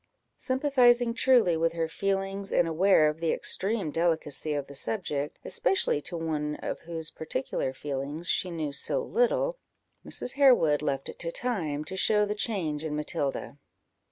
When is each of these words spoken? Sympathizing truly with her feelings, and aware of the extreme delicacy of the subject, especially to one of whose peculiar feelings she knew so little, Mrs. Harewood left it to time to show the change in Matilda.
Sympathizing 0.37 1.13
truly 1.13 1.55
with 1.55 1.73
her 1.73 1.87
feelings, 1.87 2.51
and 2.51 2.67
aware 2.67 3.07
of 3.07 3.19
the 3.19 3.31
extreme 3.31 3.91
delicacy 3.91 4.55
of 4.55 4.65
the 4.65 4.73
subject, 4.73 5.37
especially 5.45 6.01
to 6.01 6.17
one 6.17 6.55
of 6.55 6.79
whose 6.79 7.11
peculiar 7.11 7.71
feelings 7.71 8.27
she 8.27 8.49
knew 8.49 8.71
so 8.71 8.99
little, 9.03 9.59
Mrs. 10.03 10.33
Harewood 10.33 10.81
left 10.81 11.07
it 11.07 11.19
to 11.19 11.31
time 11.31 11.83
to 11.85 11.95
show 11.95 12.25
the 12.25 12.33
change 12.33 12.83
in 12.83 12.95
Matilda. 12.95 13.57